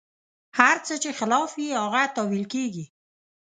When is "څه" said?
0.85-0.93